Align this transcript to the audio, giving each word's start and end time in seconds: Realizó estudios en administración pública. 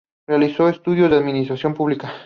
Realizó 0.27 0.67
estudios 0.67 1.11
en 1.11 1.19
administración 1.19 1.75
pública. 1.75 2.11